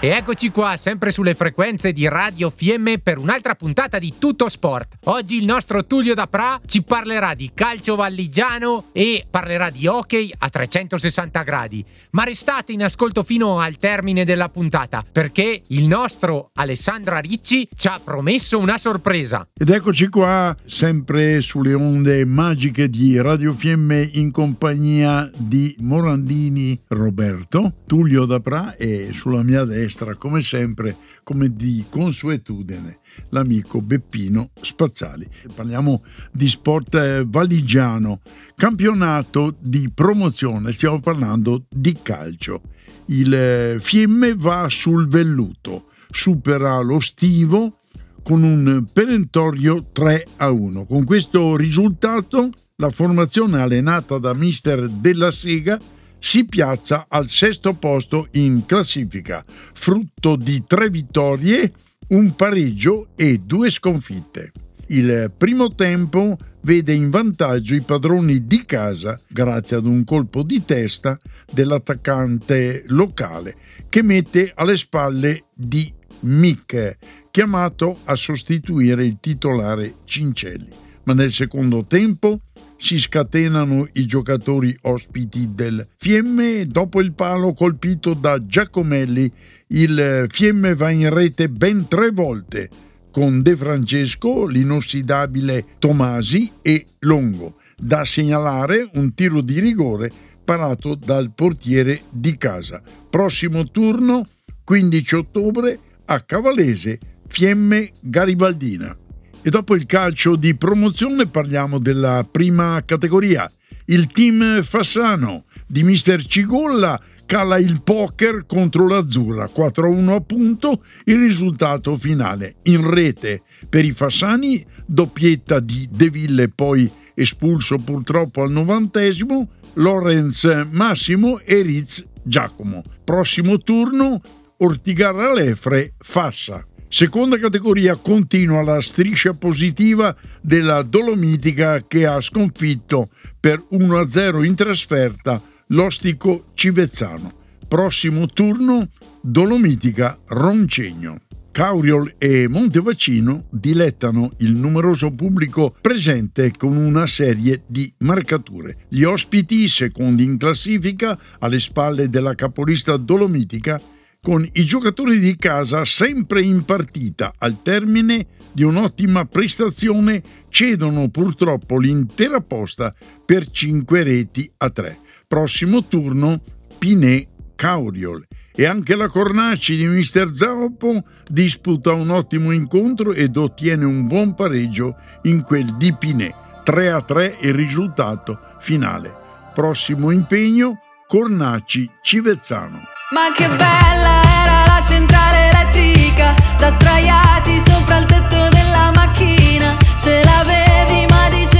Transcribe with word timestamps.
E 0.00 0.10
eccoci 0.10 0.52
qua, 0.52 0.76
sempre 0.76 1.10
sulle 1.10 1.34
frequenze 1.34 1.92
di 1.92 2.06
Radio 2.06 2.52
Fiemme 2.54 3.00
per 3.00 3.18
un'altra 3.18 3.56
puntata 3.56 3.98
di 3.98 4.14
Tutto 4.16 4.48
Sport. 4.48 4.98
Oggi 5.06 5.38
il 5.38 5.44
nostro 5.44 5.86
Tullio 5.86 6.14
Dapra 6.14 6.60
ci 6.66 6.84
parlerà 6.84 7.34
di 7.34 7.50
calcio 7.52 7.96
valligiano 7.96 8.90
e 8.92 9.26
parlerà 9.28 9.70
di 9.70 9.88
hockey 9.88 10.32
a 10.38 10.48
360 10.48 11.42
gradi. 11.42 11.84
Ma 12.12 12.22
restate 12.22 12.70
in 12.70 12.84
ascolto 12.84 13.24
fino 13.24 13.58
al 13.58 13.76
termine 13.76 14.24
della 14.24 14.48
puntata 14.48 15.04
perché 15.10 15.62
il 15.66 15.88
nostro 15.88 16.50
Alessandra 16.54 17.18
Ricci 17.18 17.68
ci 17.74 17.88
ha 17.88 18.00
promesso 18.02 18.56
una 18.56 18.78
sorpresa. 18.78 19.48
Ed 19.52 19.68
eccoci 19.68 20.06
qua, 20.06 20.54
sempre 20.64 21.40
sulle 21.40 21.74
onde 21.74 22.24
magiche 22.24 22.88
di 22.88 23.20
Radio 23.20 23.52
Fiemme 23.52 24.08
in 24.12 24.30
compagnia 24.30 25.28
di 25.36 25.74
Morandini 25.80 26.80
Roberto, 26.86 27.72
Tullio 27.84 28.26
Dapra 28.26 28.76
e 28.76 29.10
sulla 29.12 29.42
mia 29.42 29.64
destra 29.64 29.86
destra, 29.88 30.14
come 30.16 30.42
sempre, 30.42 30.94
come 31.22 31.48
di 31.48 31.84
consuetudine, 31.88 32.98
l'amico 33.30 33.80
Beppino 33.80 34.50
Spazzali. 34.60 35.26
Parliamo 35.54 36.02
di 36.30 36.46
sport 36.46 36.94
eh, 36.94 37.24
valigiano, 37.26 38.20
campionato 38.54 39.56
di 39.58 39.90
promozione, 39.92 40.72
stiamo 40.72 41.00
parlando 41.00 41.64
di 41.70 41.96
calcio. 42.00 42.60
Il 43.06 43.34
eh, 43.34 43.76
Fiemme 43.80 44.34
va 44.36 44.66
sul 44.68 45.08
velluto, 45.08 45.88
supera 46.10 46.78
lo 46.80 47.00
Stivo 47.00 47.78
con 48.22 48.42
un 48.42 48.84
perentorio 48.92 49.82
3 49.90 50.26
a 50.36 50.50
1. 50.50 50.84
Con 50.84 51.04
questo 51.04 51.56
risultato 51.56 52.50
la 52.76 52.90
formazione 52.90 53.62
allenata 53.62 54.18
da 54.18 54.34
mister 54.34 54.86
Della 54.86 55.30
Sega 55.30 55.78
si 56.18 56.44
piazza 56.44 57.06
al 57.08 57.28
sesto 57.28 57.74
posto 57.74 58.28
in 58.32 58.64
classifica, 58.66 59.44
frutto 59.46 60.36
di 60.36 60.64
tre 60.66 60.90
vittorie, 60.90 61.72
un 62.08 62.34
pareggio 62.34 63.08
e 63.16 63.38
due 63.38 63.70
sconfitte. 63.70 64.52
Il 64.88 65.32
primo 65.36 65.74
tempo 65.74 66.36
vede 66.62 66.94
in 66.94 67.10
vantaggio 67.10 67.74
i 67.74 67.82
padroni 67.82 68.46
di 68.46 68.64
casa 68.64 69.18
grazie 69.28 69.76
ad 69.76 69.86
un 69.86 70.02
colpo 70.04 70.42
di 70.42 70.64
testa 70.64 71.18
dell'attaccante 71.50 72.84
locale 72.88 73.56
che 73.88 74.02
mette 74.02 74.52
alle 74.54 74.76
spalle 74.76 75.44
di 75.54 75.92
Mick, 76.20 76.96
chiamato 77.30 77.98
a 78.04 78.14
sostituire 78.16 79.04
il 79.04 79.18
titolare 79.20 79.96
Cincelli. 80.04 80.68
Ma 81.04 81.14
nel 81.14 81.30
secondo 81.30 81.86
tempo 81.86 82.40
si 82.78 82.98
scatenano 82.98 83.88
i 83.94 84.06
giocatori 84.06 84.76
ospiti 84.82 85.50
del 85.54 85.86
Fiemme 85.96 86.66
dopo 86.66 87.00
il 87.00 87.12
palo 87.12 87.52
colpito 87.52 88.14
da 88.14 88.44
Giacomelli 88.44 89.30
il 89.68 90.26
Fiemme 90.30 90.74
va 90.74 90.90
in 90.90 91.12
rete 91.12 91.50
ben 91.50 91.86
tre 91.88 92.10
volte 92.10 92.70
con 93.10 93.42
De 93.42 93.56
Francesco, 93.56 94.46
l'inossidabile 94.46 95.64
Tomasi 95.78 96.50
e 96.62 96.86
Longo. 97.00 97.56
Da 97.76 98.04
segnalare 98.04 98.88
un 98.94 99.12
tiro 99.12 99.40
di 99.40 99.58
rigore 99.58 100.10
parato 100.44 100.94
dal 100.94 101.32
portiere 101.34 102.00
di 102.10 102.36
casa. 102.36 102.80
Prossimo 103.10 103.70
turno 103.70 104.26
15 104.64 105.16
ottobre 105.16 105.78
a 106.06 106.20
Cavalese, 106.20 106.98
Fiemme 107.26 107.90
Garibaldina. 108.00 108.96
E 109.40 109.50
dopo 109.50 109.76
il 109.76 109.86
calcio 109.86 110.34
di 110.36 110.56
promozione 110.56 111.26
parliamo 111.26 111.78
della 111.78 112.26
prima 112.28 112.82
categoria. 112.84 113.50
Il 113.86 114.08
team 114.08 114.62
Fassano 114.62 115.44
di 115.66 115.82
mister 115.84 116.24
Cigolla 116.24 117.00
cala 117.24 117.58
il 117.58 117.82
poker 117.82 118.46
contro 118.46 118.88
l'Azzurra 118.88 119.48
4-1 119.54 120.14
a 120.14 120.20
punto 120.20 120.82
il 121.04 121.18
risultato 121.18 121.94
finale 121.96 122.56
in 122.64 122.90
rete 122.90 123.42
per 123.68 123.84
i 123.84 123.92
Fassani 123.92 124.64
doppietta 124.86 125.60
di 125.60 125.86
De 125.90 126.08
Ville 126.08 126.48
poi 126.48 126.90
espulso 127.14 127.76
purtroppo 127.76 128.40
al 128.40 128.50
novantesimo 128.50 129.46
Lorenz 129.74 130.68
Massimo 130.70 131.38
e 131.40 131.60
Riz 131.60 132.02
Giacomo 132.22 132.82
prossimo 133.04 133.58
turno 133.58 134.22
Ortigarra 134.56 135.30
Lefre 135.34 135.92
Fassa 135.98 136.66
Seconda 136.90 137.36
categoria 137.36 137.96
continua 137.96 138.62
la 138.62 138.80
striscia 138.80 139.34
positiva 139.34 140.16
della 140.40 140.80
Dolomitica 140.80 141.84
che 141.86 142.06
ha 142.06 142.18
sconfitto 142.18 143.10
per 143.38 143.62
1-0 143.72 144.42
in 144.42 144.54
trasferta 144.54 145.40
l'Ostico 145.66 146.46
Civezzano. 146.54 147.30
Prossimo 147.68 148.26
turno 148.26 148.88
Dolomitica 149.20 150.18
Roncegno. 150.28 151.20
Cauriol 151.50 152.14
e 152.16 152.48
Montevacino 152.48 153.44
dilettano 153.50 154.30
il 154.38 154.54
numeroso 154.54 155.10
pubblico 155.10 155.74
presente 155.78 156.52
con 156.56 156.74
una 156.74 157.06
serie 157.06 157.64
di 157.66 157.92
marcature. 157.98 158.86
Gli 158.88 159.02
ospiti, 159.02 159.68
secondi 159.68 160.24
in 160.24 160.38
classifica, 160.38 161.18
alle 161.40 161.60
spalle 161.60 162.08
della 162.08 162.34
capolista 162.34 162.96
Dolomitica, 162.96 163.78
con 164.20 164.46
i 164.52 164.64
giocatori 164.64 165.18
di 165.18 165.36
casa 165.36 165.84
sempre 165.84 166.42
in 166.42 166.64
partita 166.64 167.32
al 167.38 167.62
termine 167.62 168.26
di 168.52 168.62
un'ottima 168.62 169.24
prestazione 169.24 170.22
cedono 170.48 171.08
purtroppo 171.08 171.78
l'intera 171.78 172.40
posta 172.40 172.92
per 173.24 173.48
5 173.48 174.02
reti 174.02 174.50
a 174.58 174.70
3. 174.70 174.98
Prossimo 175.26 175.84
turno 175.84 176.42
Pinè 176.78 177.26
Cauriol 177.54 178.26
e 178.54 178.66
anche 178.66 178.96
la 178.96 179.08
Cornaci 179.08 179.76
di 179.76 179.86
Mister 179.86 180.30
Zappo 180.30 181.04
disputa 181.28 181.92
un 181.92 182.10
ottimo 182.10 182.50
incontro 182.50 183.12
ed 183.12 183.36
ottiene 183.36 183.84
un 183.84 184.06
buon 184.06 184.34
pareggio 184.34 184.96
in 185.22 185.42
quel 185.42 185.76
di 185.76 185.94
Pinè. 185.94 186.34
3 186.64 186.90
a 186.90 187.00
3 187.00 187.38
il 187.42 187.54
risultato 187.54 188.40
finale. 188.60 189.14
Prossimo 189.54 190.10
impegno 190.10 190.80
Cornaci 191.06 191.88
Civezzano. 192.02 192.97
Ma 193.10 193.30
che 193.34 193.48
bella 193.48 194.20
era 194.44 194.66
la 194.66 194.82
centrale 194.86 195.48
elettrica, 195.48 196.34
da 196.58 196.70
straiati 196.70 197.58
sopra 197.58 197.96
il 197.96 198.04
tetto 198.04 198.48
della 198.50 198.90
macchina, 198.94 199.74
ce 199.98 200.22
l'avevi 200.24 201.06
ma 201.08 201.26
dicevi 201.30 201.57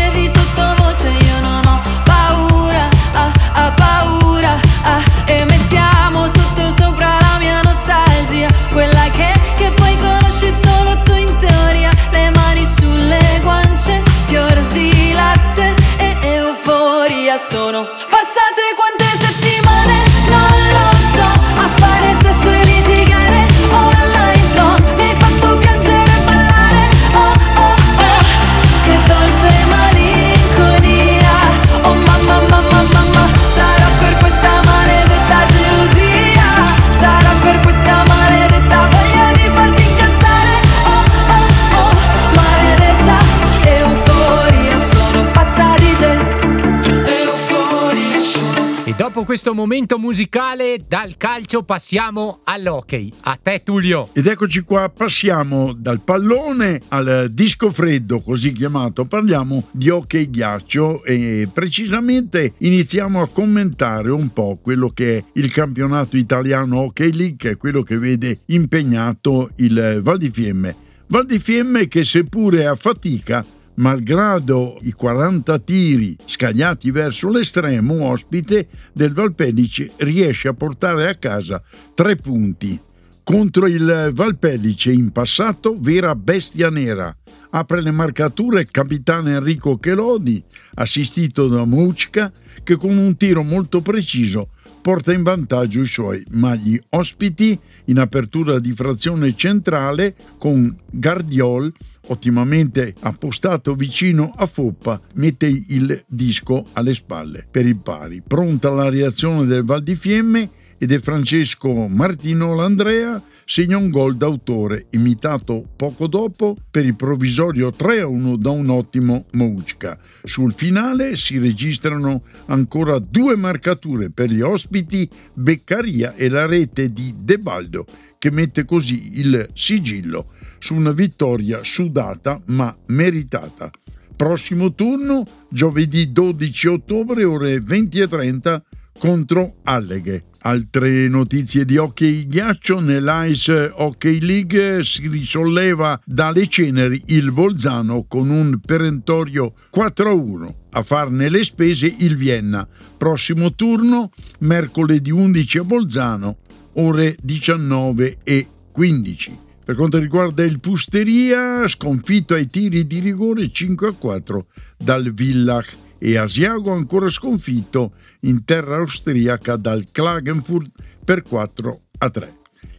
questo 49.29 49.53
momento 49.53 49.99
musicale, 49.99 50.81
dal 50.89 51.19
calcio 51.19 51.63
passiamo 51.63 52.41
all'hockey. 52.45 53.13
A 53.25 53.37
te, 53.37 53.61
Tullio. 53.63 54.09
Ed 54.15 54.27
eccoci 54.27 54.63
qua, 54.63 54.89
passiamo 54.89 55.75
dal 55.75 56.01
pallone 56.01 56.81
al 56.89 57.27
disco 57.31 57.71
freddo, 57.71 58.23
così 58.23 58.53
chiamato. 58.53 59.05
Parliamo 59.05 59.69
di 59.71 59.91
hockey 59.91 60.31
ghiaccio 60.31 61.05
e 61.05 61.47
precisamente 61.53 62.55
iniziamo 62.57 63.21
a 63.21 63.29
commentare 63.29 64.11
un 64.11 64.33
po' 64.33 64.59
quello 64.63 64.89
che 64.89 65.19
è 65.19 65.25
il 65.35 65.51
campionato 65.51 66.17
italiano 66.17 66.79
Hockey 66.79 67.13
League, 67.13 67.37
che 67.37 67.51
è 67.51 67.57
quello 67.59 67.83
che 67.83 67.99
vede 67.99 68.39
impegnato 68.47 69.51
il 69.57 70.01
Val 70.03 70.17
di 70.17 70.31
Fiemme. 70.31 70.75
Val 71.09 71.27
di 71.27 71.39
Fiemme 71.39 71.87
che 71.87 72.03
seppure 72.03 72.67
a 72.67 72.77
fatica 72.77 73.45
malgrado 73.79 74.79
i 74.83 74.93
40 74.93 75.59
tiri 75.61 76.17
scagliati 76.25 76.91
verso 76.91 77.31
l'estremo 77.31 78.05
ospite 78.05 78.69
del 78.93 79.13
Valpellice 79.13 79.93
riesce 79.99 80.49
a 80.49 80.55
portare 80.55 81.09
a 81.09 81.15
casa 81.15 81.63
tre 81.95 82.17
punti. 82.17 82.79
Contro 83.23 83.67
il 83.67 84.11
Valpellice 84.15 84.91
in 84.91 85.11
passato 85.11 85.77
vera 85.79 86.15
bestia 86.15 86.71
nera. 86.71 87.15
Apre 87.51 87.83
le 87.83 87.91
marcature 87.91 88.61
il 88.61 88.71
capitano 88.71 89.29
Enrico 89.29 89.79
Chelodi, 89.79 90.43
assistito 90.75 91.47
da 91.47 91.65
Mucca, 91.65 92.33
che 92.63 92.77
con 92.77 92.97
un 92.97 93.17
tiro 93.17 93.43
molto 93.43 93.81
preciso 93.81 94.51
porta 94.81 95.13
in 95.13 95.23
vantaggio 95.23 95.81
i 95.81 95.87
suoi, 95.87 96.25
ma 96.31 96.55
gli 96.55 96.79
ospiti 96.91 97.59
in 97.87 97.99
apertura 97.99 98.59
di 98.59 98.73
frazione 98.73 99.35
centrale 99.37 100.15
con 100.39 100.77
Gardiol 100.91 101.73
ottimamente 102.09 102.95
appostato 103.01 103.75
vicino 103.75 104.33
a 104.37 104.47
Foppa, 104.47 105.01
mette 105.15 105.47
il 105.47 106.05
disco 106.07 106.65
alle 106.73 106.95
spalle 106.95 107.47
per 107.51 107.67
il 107.67 107.77
pari. 107.77 108.23
Pronta 108.27 108.71
la 108.71 108.89
reazione 108.89 109.45
del 109.47 109.65
Val 109.65 109.83
di 109.83 109.95
Fiemme 109.95 110.51
ed 110.79 110.93
è 110.93 110.99
Francesco 111.01 111.89
Martino 111.89 112.55
Landrea 112.55 113.21
segna 113.49 113.79
un 113.79 113.89
gol 113.89 114.15
d'autore, 114.15 114.89
imitato 114.91 115.67
poco 115.75 116.07
dopo 116.07 116.55
per 116.71 116.85
il 116.85 116.95
provvisorio 116.95 117.71
3-1 117.71 118.37
da 118.37 118.51
un 118.51 118.69
ottimo 118.69 119.25
Mouchka. 119.33 119.99
Sul 120.23 120.53
finale 120.53 121.17
si 121.17 121.39
registrano 121.39 122.25
ancora 122.49 122.99
due 122.99 123.37
marcature 123.37 124.11
per 124.11 124.29
gli 124.31 124.43
ospiti 124.43 125.09
Beccaria 125.33 126.15
e 126.15 126.29
la 126.29 126.45
rete 126.45 126.93
di 126.93 127.15
De 127.17 127.39
Baldo, 127.39 127.87
che 128.19 128.31
mette 128.31 128.67
così 128.67 129.19
il 129.19 129.49
sigillo 129.55 130.33
su 130.59 130.75
una 130.75 130.93
vittoria 130.93 131.61
sudata 131.65 132.39
ma 132.49 132.77
meritata. 132.89 133.71
Prossimo 134.15 134.75
turno 134.75 135.25
giovedì 135.49 136.13
12 136.13 136.67
ottobre 136.67 137.25
ore 137.25 137.61
20.30 137.61 138.61
contro 138.99 139.57
Alleghe. 139.63 140.25
Altre 140.41 141.09
notizie 141.09 141.65
di 141.65 141.77
hockey 141.77 142.27
ghiaccio 142.27 142.81
nell'Ice 142.81 143.73
Hockey 143.75 144.21
League 144.21 144.85
si 144.85 145.09
risolleva 145.09 146.01
dalle 146.05 146.47
ceneri 146.49 147.03
il 147.07 147.33
Bolzano 147.33 148.05
con 148.05 148.31
un 148.31 148.59
perentorio 148.65 149.53
4-1. 149.75 150.55
A 150.71 150.83
farne 150.83 151.29
le 151.29 151.43
spese 151.43 151.93
il 151.99 152.17
Vienna. 152.17 152.67
Prossimo 152.97 153.55
turno 153.55 154.11
mercoledì 154.41 155.11
11 155.11 155.59
a 155.59 155.65
Bolzano, 155.65 156.37
ore 156.75 157.17
19 157.23 158.19
e 158.23 158.47
15. 158.71 159.39
Per 159.65 159.77
quanto 159.77 159.99
riguarda 159.99 160.45
il 160.45 160.61
Pusteria, 160.61 161.67
sconfitto 161.67 162.35
ai 162.35 162.47
tiri 162.47 162.87
di 162.87 163.01
rigore 163.01 163.51
5-4 163.51 164.41
dal 164.79 165.13
Villach 165.13 165.87
e 165.99 166.17
Asiago 166.17 166.73
ancora 166.73 167.09
sconfitto 167.09 167.93
in 168.21 168.45
terra 168.45 168.77
austriaca 168.77 169.57
dal 169.57 169.85
Klagenfurt 169.91 170.71
per 171.05 171.23
4 171.23 171.81
a 171.99 172.11
3. 172.11 172.37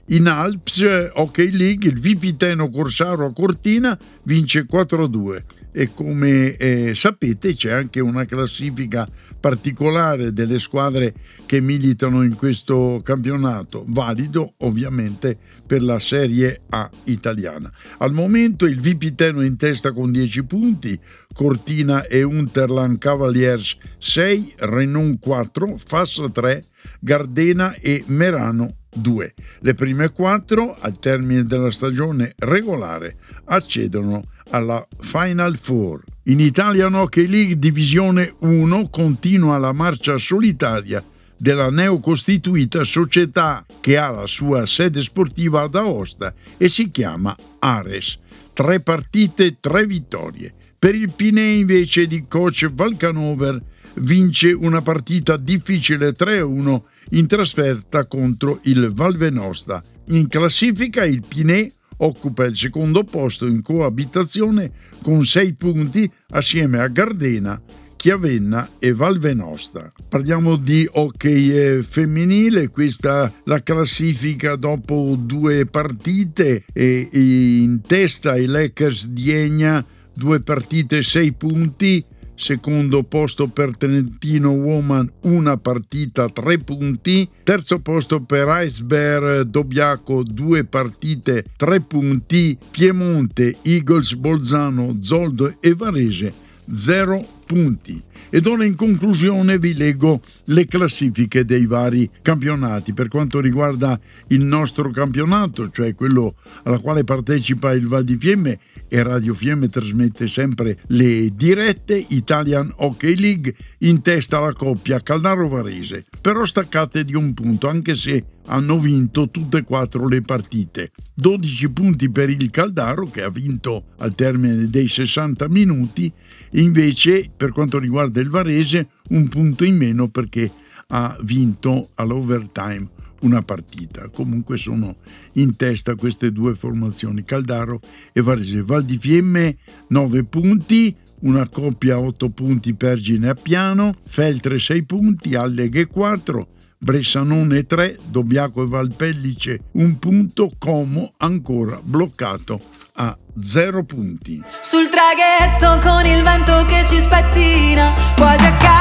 In 0.08 0.28
Alps 0.28 0.84
Hockey 1.14 1.52
League 1.52 1.88
il 1.88 2.00
Vipiteno 2.00 2.70
Corsaro 2.70 3.26
a 3.26 3.34
Cortina 3.34 3.98
vince 4.24 4.66
4 4.66 5.04
a 5.04 5.08
2 5.08 5.46
e 5.80 5.92
come 5.94 6.58
eh, 6.58 6.94
sapete 6.94 7.56
c'è 7.56 7.72
anche 7.72 8.02
una 8.02 8.26
classifica 8.26 9.08
particolare 9.40 10.34
delle 10.34 10.60
squadre 10.60 11.14
che 11.46 11.62
militano 11.62 12.24
in 12.24 12.36
questo 12.36 13.00
campionato, 13.02 13.86
valido 13.88 14.56
ovviamente 14.58 15.38
per 15.66 15.82
la 15.82 15.98
Serie 16.00 16.64
A 16.72 16.90
italiana. 17.06 17.72
Al 18.00 18.12
momento 18.12 18.66
il 18.66 18.82
Vipiteno 18.82 19.42
in 19.42 19.56
testa 19.56 19.94
con 19.94 20.12
10 20.12 20.44
punti, 20.44 21.00
Cortina 21.34 22.06
e 22.06 22.24
Unterland 22.24 22.98
Cavaliers 22.98 23.78
6, 24.00 24.56
Renon 24.58 25.18
4, 25.18 25.80
Fassa 25.82 26.30
3, 26.30 26.62
Gardena 27.00 27.76
e 27.76 28.04
Merano 28.08 28.76
2. 28.94 29.34
Le 29.60 29.74
prime 29.74 30.10
4 30.12 30.78
al 30.80 31.00
termine 31.00 31.44
della 31.44 31.72
stagione 31.72 32.34
regolare 32.38 33.18
accedono 33.46 34.24
alla 34.50 34.86
Final 35.00 35.58
Four. 35.58 36.04
In 36.24 36.40
Italian 36.40 36.96
Hockey 36.96 37.28
League 37.28 37.58
Divisione 37.58 38.34
1 38.40 38.90
continua 38.90 39.58
la 39.58 39.72
marcia 39.72 40.18
solitaria 40.18 41.04
della 41.38 41.70
neocostituita 41.70 42.84
società 42.84 43.66
che 43.80 43.98
ha 43.98 44.10
la 44.10 44.28
sua 44.28 44.66
sede 44.66 45.02
sportiva 45.02 45.62
ad 45.62 45.76
Aosta 45.76 46.34
e 46.58 46.68
si 46.68 46.90
chiama 46.90 47.36
Ares. 47.60 48.20
Tre 48.54 48.82
partite, 48.82 49.58
tre 49.60 49.86
vittorie. 49.86 50.54
Per 50.78 50.96
il 50.96 51.12
Pinè 51.12 51.42
invece 51.42 52.08
di 52.08 52.26
coach 52.28 52.70
Valcanover 52.72 53.62
vince 53.96 54.52
una 54.52 54.82
partita 54.82 55.38
difficile 55.38 56.12
3-1 56.12 56.82
in 57.12 57.28
trasferta 57.28 58.06
contro 58.06 58.60
il 58.64 58.92
Valvenosta. 58.94 59.82
In 60.08 60.28
classifica 60.28 61.06
il 61.06 61.24
Pinè 61.28 61.72
occupa 61.98 62.46
il 62.46 62.56
secondo 62.56 63.04
posto 63.04 63.46
in 63.46 63.62
coabitazione 63.62 64.72
con 65.02 65.24
sei 65.24 65.54
punti 65.54 66.10
assieme 66.30 66.80
a 66.80 66.88
Gardena, 66.88 67.62
Chiavenna 67.96 68.70
e 68.80 68.94
Valvenosta. 68.94 69.92
Parliamo 70.08 70.56
di 70.56 70.88
hockey 70.90 71.50
eh, 71.50 71.84
femminile, 71.84 72.70
questa 72.70 73.32
la 73.44 73.62
classifica 73.62 74.56
dopo 74.56 75.18
due 75.20 75.66
partite 75.66 76.64
e 76.72 77.10
in 77.12 77.82
testa 77.82 78.38
i 78.38 78.46
Lakers 78.46 79.08
di 79.08 79.32
Egna, 79.32 79.86
due 80.14 80.40
partite, 80.40 81.04
sei 81.04 81.34
punti, 81.34 82.04
secondo 82.40 83.04
posto 83.04 83.48
per 83.48 83.76
Trentino 83.76 84.52
Woman 84.52 85.12
una 85.24 85.58
partita 85.58 86.30
tre 86.30 86.58
punti, 86.58 87.30
terzo 87.44 87.80
posto 87.80 88.22
per 88.22 88.48
Iceberg 88.64 89.42
Dobbiaco 89.42 90.24
due 90.24 90.64
partite 90.64 91.44
tre 91.58 91.82
punti, 91.82 92.58
Piemonte, 92.72 93.58
Eagles 93.62 94.14
Bolzano, 94.14 94.98
Zoldo 95.02 95.58
e 95.60 95.74
Varese 95.76 96.34
zero 96.72 97.38
punti. 97.50 98.00
Ed 98.30 98.46
ora 98.46 98.64
in 98.64 98.76
conclusione 98.76 99.58
vi 99.58 99.74
leggo 99.74 100.22
le 100.46 100.68
classifiche 100.68 101.46
dei 101.46 101.66
vari 101.66 102.08
campionati. 102.22 102.94
Per 102.94 103.08
quanto 103.08 103.40
riguarda 103.40 104.00
il 104.28 104.46
nostro 104.46 104.92
campionato, 104.92 105.72
cioè 105.72 105.96
quello 105.96 106.36
alla 106.64 106.78
quale 106.78 107.04
partecipa 107.04 107.72
il 107.72 107.88
Val 107.88 108.04
di 108.04 108.18
Fiemme, 108.18 108.60
e 108.88 109.02
Radio 109.02 109.34
Fiemme 109.34 109.68
trasmette 109.68 110.28
sempre 110.28 110.78
le 110.88 111.32
dirette 111.36 112.06
Italian 112.10 112.72
Hockey 112.78 113.16
League 113.16 113.56
in 113.80 114.02
testa 114.02 114.38
alla 114.38 114.54
coppia 114.54 115.02
Caldaro-Varese, 115.02 116.06
però 116.22 116.46
staccate 116.46 117.04
di 117.04 117.16
un 117.16 117.34
punto 117.34 117.68
anche 117.68 117.96
se 117.96 118.24
hanno 118.48 118.80
vinto 118.80 119.30
tutte 119.30 119.60
e 119.60 119.64
quattro 119.64 120.08
le 120.08 120.22
partite. 120.22 120.92
12 121.14 121.70
punti 121.70 122.10
per 122.10 122.30
il 122.30 122.50
Caldaro 122.50 123.10
che 123.10 123.22
ha 123.22 123.30
vinto 123.30 123.86
al 123.98 124.16
termine 124.16 124.70
dei 124.70 124.88
60 124.88 125.48
minuti, 125.50 126.12
invece 126.52 127.30
per 127.36 127.52
quanto 127.52 127.80
riguarda 127.80 128.20
il 128.20 128.30
Varese 128.30 128.90
un 129.10 129.28
punto 129.28 129.64
in 129.64 129.78
meno 129.78 130.10
perché 130.10 130.52
ha 130.88 131.18
vinto 131.22 131.90
all'overtime 131.96 132.90
una 133.22 133.42
partita. 133.42 134.10
Comunque 134.10 134.58
sono 134.58 134.98
in 135.34 135.56
testa 135.56 135.96
queste 135.96 136.32
due 136.32 136.56
formazioni, 136.56 137.24
Caldaro 137.24 137.80
e 138.14 138.22
Varese. 138.22 138.64
Val 138.64 138.84
di 138.84 138.98
Fiemme 138.98 139.58
9 139.90 140.24
punti, 140.24 140.96
una 141.22 141.48
coppia 141.50 141.96
a 141.96 142.00
8 142.00 142.30
punti 142.30 142.74
Pergine 142.74 143.30
a 143.30 143.34
Piano, 143.34 143.94
Feltre 144.08 144.58
6 144.58 144.86
punti, 144.86 145.36
Alleghe 145.36 145.88
4, 145.88 146.48
Bressanone 146.78 147.66
3, 147.66 148.00
Dobbiaco 148.06 148.64
e 148.64 148.68
Valpellice 148.68 149.60
1 149.72 149.98
punto, 150.00 150.52
Como 150.58 151.14
ancora 151.18 151.80
bloccato 151.82 152.60
a 152.94 153.18
0 153.38 153.84
punti. 153.84 154.42
Sul 154.62 154.90
traghetto 154.90 155.80
con 155.88 156.06
il 156.06 156.22
vento 156.24 156.64
che 156.66 156.86
ci 156.86 156.98
spettina, 156.98 157.94
quasi 158.16 158.46
a 158.46 158.58
casa 158.58 158.79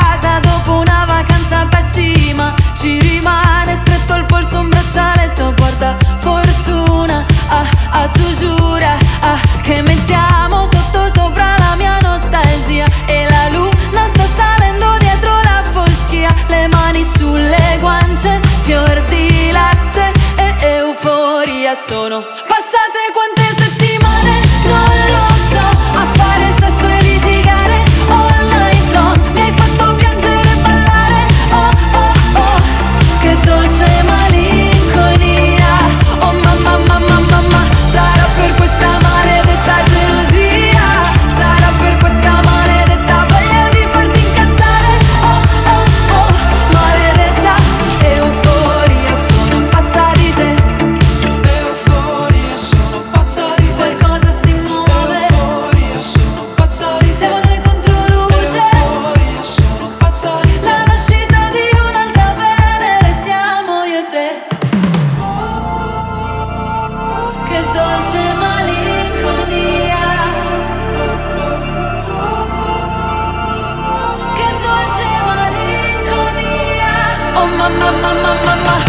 my, 77.71 77.91
my, 77.91 78.13
my, 78.23 78.35
my, 78.45 78.55
my. 78.65 78.88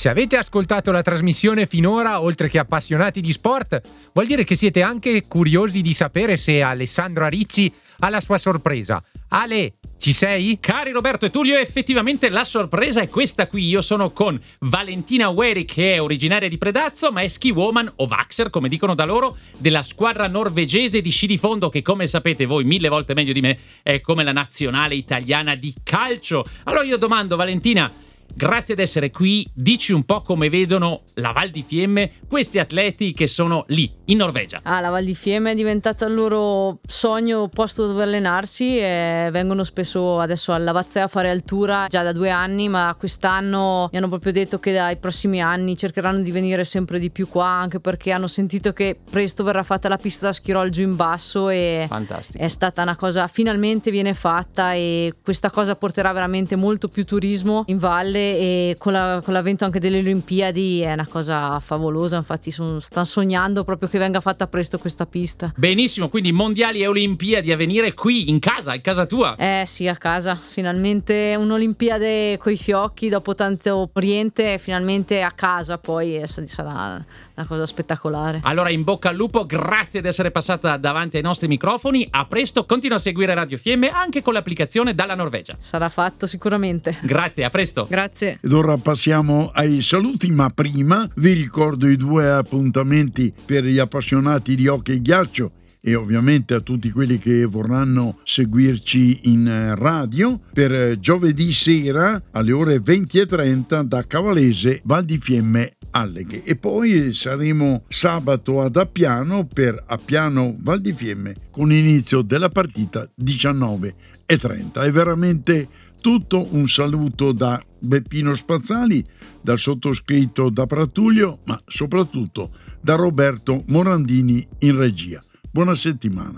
Se 0.00 0.08
avete 0.08 0.38
ascoltato 0.38 0.92
la 0.92 1.02
trasmissione 1.02 1.66
finora, 1.66 2.22
oltre 2.22 2.48
che 2.48 2.58
appassionati 2.58 3.20
di 3.20 3.32
sport, 3.32 3.82
vuol 4.14 4.26
dire 4.26 4.44
che 4.44 4.56
siete 4.56 4.80
anche 4.80 5.26
curiosi 5.28 5.82
di 5.82 5.92
sapere 5.92 6.38
se 6.38 6.62
Alessandro 6.62 7.26
Aricci 7.26 7.70
ha 7.98 8.08
la 8.08 8.22
sua 8.22 8.38
sorpresa. 8.38 9.04
Ale, 9.28 9.74
ci 9.98 10.14
sei? 10.14 10.56
Cari 10.58 10.92
Roberto 10.92 11.26
e 11.26 11.30
Tullio, 11.30 11.58
effettivamente 11.58 12.30
la 12.30 12.44
sorpresa 12.44 13.02
è 13.02 13.10
questa 13.10 13.46
qui. 13.46 13.68
Io 13.68 13.82
sono 13.82 14.08
con 14.10 14.40
Valentina 14.60 15.28
Ueri, 15.28 15.66
che 15.66 15.96
è 15.96 16.00
originaria 16.00 16.48
di 16.48 16.56
Predazzo, 16.56 17.12
ma 17.12 17.20
è 17.20 17.28
ski 17.28 17.50
woman 17.50 17.92
o 17.96 18.06
Vaxer, 18.06 18.48
come 18.48 18.70
dicono 18.70 18.94
da 18.94 19.04
loro, 19.04 19.36
della 19.58 19.82
squadra 19.82 20.26
norvegese 20.28 21.02
di 21.02 21.10
sci 21.10 21.26
di 21.26 21.36
fondo, 21.36 21.68
che 21.68 21.82
come 21.82 22.06
sapete 22.06 22.46
voi 22.46 22.64
mille 22.64 22.88
volte 22.88 23.12
meglio 23.12 23.34
di 23.34 23.42
me 23.42 23.58
è 23.82 24.00
come 24.00 24.24
la 24.24 24.32
nazionale 24.32 24.94
italiana 24.94 25.54
di 25.56 25.74
calcio. 25.82 26.46
Allora 26.64 26.84
io 26.84 26.96
domando, 26.96 27.36
Valentina, 27.36 27.92
Grazie 28.34 28.74
ad 28.74 28.80
essere 28.80 29.10
qui, 29.10 29.48
dici 29.52 29.92
un 29.92 30.04
po' 30.04 30.22
come 30.22 30.48
vedono 30.48 31.02
la 31.14 31.32
Val 31.32 31.50
di 31.50 31.62
Fiemme 31.66 32.12
questi 32.26 32.58
atleti 32.58 33.12
che 33.12 33.26
sono 33.26 33.64
lì, 33.68 33.92
in 34.06 34.18
Norvegia. 34.18 34.60
Ah, 34.62 34.80
la 34.80 34.90
Val 34.90 35.04
di 35.04 35.14
Fiemme 35.14 35.50
è 35.50 35.54
diventata 35.54 36.06
il 36.06 36.14
loro 36.14 36.78
sogno, 36.86 37.48
posto 37.48 37.86
dove 37.86 38.04
allenarsi 38.04 38.78
e 38.78 39.28
vengono 39.32 39.64
spesso 39.64 40.20
adesso 40.20 40.52
alla 40.52 40.72
Vazzea 40.72 41.04
a 41.04 41.08
fare 41.08 41.28
altura 41.28 41.86
già 41.88 42.02
da 42.02 42.12
due 42.12 42.30
anni, 42.30 42.68
ma 42.68 42.94
quest'anno 42.98 43.88
mi 43.90 43.98
hanno 43.98 44.08
proprio 44.08 44.32
detto 44.32 44.60
che 44.60 44.72
dai 44.72 44.96
prossimi 44.96 45.42
anni 45.42 45.76
cercheranno 45.76 46.20
di 46.20 46.30
venire 46.30 46.64
sempre 46.64 46.98
di 46.98 47.10
più 47.10 47.28
qua, 47.28 47.46
anche 47.46 47.80
perché 47.80 48.12
hanno 48.12 48.28
sentito 48.28 48.72
che 48.72 48.98
presto 49.10 49.42
verrà 49.42 49.62
fatta 49.62 49.88
la 49.88 49.96
pista 49.98 50.26
da 50.26 50.32
schirol 50.32 50.70
giù 50.70 50.82
in 50.82 50.94
basso 50.94 51.48
e 51.48 51.86
Fantastico. 51.88 52.42
è 52.42 52.48
stata 52.48 52.82
una 52.82 52.96
cosa, 52.96 53.26
finalmente 53.26 53.90
viene 53.90 54.14
fatta 54.14 54.74
e 54.74 55.14
questa 55.22 55.50
cosa 55.50 55.74
porterà 55.74 56.12
veramente 56.12 56.54
molto 56.56 56.88
più 56.88 57.04
turismo 57.04 57.64
in 57.66 57.78
valle 57.78 58.19
e 58.20 58.76
con, 58.78 58.92
la- 58.92 59.20
con 59.24 59.32
l'avvento 59.34 59.64
anche 59.64 59.80
delle 59.80 59.98
Olimpiadi 59.98 60.80
è 60.80 60.92
una 60.92 61.06
cosa 61.06 61.58
favolosa, 61.60 62.16
infatti 62.16 62.50
sono- 62.50 62.80
stanno 62.80 63.04
sognando 63.04 63.64
proprio 63.64 63.88
che 63.88 63.98
venga 63.98 64.20
fatta 64.20 64.46
presto 64.46 64.78
questa 64.78 65.06
pista. 65.06 65.52
Benissimo, 65.56 66.08
quindi 66.08 66.32
mondiali 66.32 66.82
e 66.82 66.86
olimpiadi 66.86 67.52
a 67.52 67.56
venire 67.56 67.94
qui, 67.94 68.28
in 68.28 68.38
casa, 68.38 68.74
in 68.74 68.80
casa 68.82 69.06
tua. 69.06 69.34
Eh 69.36 69.64
sì, 69.66 69.86
a 69.88 69.96
casa, 69.96 70.34
finalmente 70.40 71.34
un'Olimpiade 71.38 72.38
coi 72.38 72.56
fiocchi 72.56 73.08
dopo 73.08 73.34
tanto 73.34 73.90
Oriente, 73.92 74.58
finalmente 74.58 75.22
a 75.22 75.30
casa 75.32 75.78
poi 75.78 76.22
sarà 76.26 77.04
una 77.34 77.46
cosa 77.46 77.66
spettacolare. 77.66 78.40
Allora 78.44 78.70
in 78.70 78.82
bocca 78.84 79.08
al 79.10 79.16
lupo, 79.16 79.46
grazie 79.46 80.00
di 80.00 80.08
essere 80.08 80.30
passata 80.30 80.76
davanti 80.76 81.16
ai 81.16 81.22
nostri 81.22 81.48
microfoni. 81.48 82.06
A 82.10 82.26
presto, 82.26 82.64
continua 82.66 82.96
a 82.96 83.00
seguire 83.00 83.34
Radio 83.34 83.56
Fiemme 83.58 83.90
anche 83.90 84.22
con 84.22 84.32
l'applicazione 84.34 84.94
dalla 84.94 85.14
Norvegia. 85.14 85.56
Sarà 85.58 85.88
fatto 85.88 86.26
sicuramente. 86.26 86.96
Grazie, 87.02 87.44
a 87.44 87.50
presto. 87.50 87.86
Grazie. 87.88 88.09
Ed 88.40 88.52
ora 88.52 88.76
passiamo 88.76 89.50
ai 89.52 89.82
saluti, 89.82 90.30
ma 90.30 90.50
prima 90.50 91.08
vi 91.16 91.32
ricordo 91.32 91.88
i 91.88 91.96
due 91.96 92.30
appuntamenti 92.30 93.32
per 93.44 93.64
gli 93.64 93.78
appassionati 93.78 94.54
di 94.54 94.66
hockey 94.66 94.96
e 94.96 95.00
ghiaccio 95.00 95.52
e 95.80 95.94
ovviamente 95.94 96.54
a 96.54 96.60
tutti 96.60 96.90
quelli 96.90 97.18
che 97.18 97.44
vorranno 97.46 98.18
seguirci 98.22 99.20
in 99.22 99.48
eh, 99.48 99.74
radio 99.74 100.38
per 100.52 100.72
eh, 100.72 101.00
giovedì 101.00 101.52
sera 101.52 102.22
alle 102.32 102.52
ore 102.52 102.76
20.30 102.76 103.82
da 103.82 104.06
Cavalese 104.06 104.80
Val 104.84 105.04
di 105.04 105.18
Fiemme 105.18 105.72
Alleghe. 105.92 106.44
E 106.44 106.56
poi 106.56 107.12
saremo 107.14 107.84
sabato 107.88 108.60
ad 108.60 108.76
Appiano 108.76 109.46
per 109.46 109.82
Appiano 109.86 110.54
Val 110.60 110.80
di 110.80 110.92
Fiemme 110.92 111.34
con 111.50 111.72
inizio 111.72 112.22
della 112.22 112.48
partita 112.48 113.10
19.30 113.20 114.84
è 114.84 114.90
veramente 114.90 115.68
tutto 116.00 116.54
un 116.54 116.68
saluto 116.68 117.32
da 117.32 117.60
Beppino 117.80 118.34
Spazzali, 118.34 119.04
dal 119.40 119.58
sottoscritto 119.58 120.50
da 120.50 120.66
Pratulio, 120.66 121.40
ma 121.44 121.58
soprattutto 121.66 122.50
da 122.80 122.94
Roberto 122.94 123.64
Morandini 123.66 124.46
in 124.60 124.76
regia. 124.76 125.20
Buona 125.50 125.74
settimana. 125.74 126.36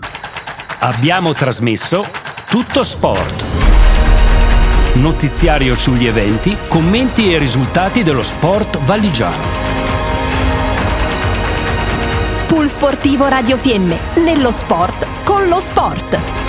Abbiamo 0.79 1.33
trasmesso 1.33 2.03
Tutto 2.49 2.83
Sport. 2.83 3.43
Notiziario 4.95 5.75
sugli 5.75 6.05
eventi, 6.05 6.55
commenti 6.67 7.33
e 7.33 7.39
risultati 7.39 8.03
dello 8.03 8.23
sport 8.23 8.77
valigiano. 8.79 9.43
Pool 12.47 12.69
Sportivo 12.69 13.27
Radio 13.27 13.57
Fiemme, 13.57 13.97
nello 14.23 14.51
sport 14.51 15.23
con 15.23 15.47
lo 15.47 15.59
sport. 15.59 16.42